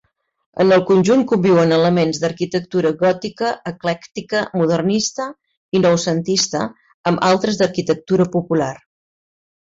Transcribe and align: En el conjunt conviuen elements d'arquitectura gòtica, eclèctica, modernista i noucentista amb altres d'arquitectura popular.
En 0.63 0.71
el 0.75 0.81
conjunt 0.85 1.19
conviuen 1.31 1.73
elements 1.75 2.19
d'arquitectura 2.21 2.91
gòtica, 3.03 3.51
eclèctica, 3.71 4.41
modernista 4.61 5.27
i 5.77 5.81
noucentista 5.83 6.63
amb 7.13 7.27
altres 7.29 7.61
d'arquitectura 7.61 8.27
popular. 8.37 8.71